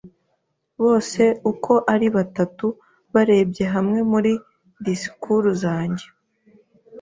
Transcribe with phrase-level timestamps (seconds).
[0.83, 1.21] Bose
[1.51, 2.67] uko ari batatu
[3.13, 4.31] barebye hamwe muri
[4.85, 6.05] disikuru zanjye